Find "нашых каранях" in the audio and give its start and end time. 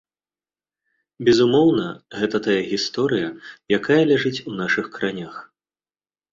4.61-5.35